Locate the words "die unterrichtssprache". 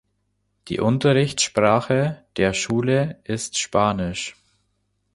0.67-2.25